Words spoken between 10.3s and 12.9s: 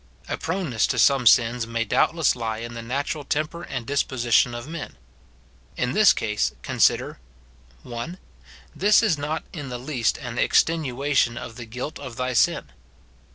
extenuation of the guilt of thy sin.